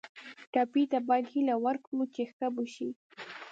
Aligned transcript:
ټپي 0.53 0.83
ته 0.91 0.97
باید 1.07 1.25
هیله 1.33 1.55
ورکړو 1.65 2.03
چې 2.13 2.21
ښه 2.33 2.47
به 2.55 2.63
شي. 2.73 2.89